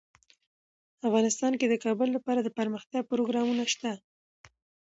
[1.07, 3.91] افغانستان کې د کابل لپاره دپرمختیا پروګرامونه شته.